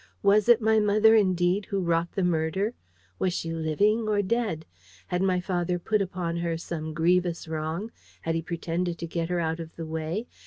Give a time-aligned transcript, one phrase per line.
[0.23, 2.73] Was it my mother, indeed, who wrought the murder?
[3.19, 4.65] Was she living or dead?
[5.09, 7.91] Had my father put upon her some grievous wrong?
[8.21, 10.25] Had he pretended to get her out of the way?